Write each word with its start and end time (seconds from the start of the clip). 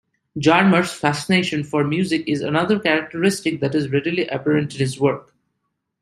Jarmusch's 0.35 0.93
fascination 0.95 1.63
for 1.63 1.83
music 1.83 2.23
is 2.25 2.41
another 2.41 2.79
characteristic 2.79 3.59
that 3.59 3.75
is 3.75 3.91
readily 3.91 4.25
apparent 4.29 4.73
in 4.73 4.79
his 4.79 4.99
work. 4.99 5.35